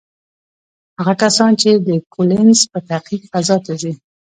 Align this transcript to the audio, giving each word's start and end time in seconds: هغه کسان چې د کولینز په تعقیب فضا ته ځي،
هغه 0.99 1.13
کسان 1.23 1.51
چې 1.61 1.69
د 1.87 1.89
کولینز 2.13 2.59
په 2.71 2.79
تعقیب 2.89 3.21
فضا 3.31 3.55
ته 3.65 3.73
ځي، 3.81 3.93